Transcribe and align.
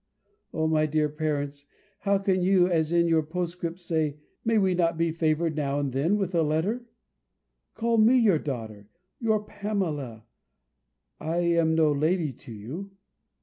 O 0.51 0.65
my 0.67 0.87
dear 0.87 1.07
parents, 1.09 1.67
how 1.99 2.17
can 2.17 2.41
you, 2.41 2.65
as 2.67 2.91
in 2.91 3.07
your 3.07 3.21
postscript, 3.21 3.79
say, 3.79 4.17
"May 4.43 4.57
we 4.57 4.73
not 4.73 4.97
be 4.97 5.11
favoured 5.11 5.55
now 5.55 5.79
and 5.79 5.91
then 5.93 6.17
with 6.17 6.33
a 6.33 6.41
letter?" 6.41 6.87
Call 7.75 7.99
me 7.99 8.17
your 8.17 8.39
daughter, 8.39 8.89
your 9.19 9.43
Pamela 9.43 10.25
I 11.19 11.37
am 11.41 11.75
no 11.75 11.91
lady 11.91 12.33
to 12.33 12.51
you. 12.51 12.91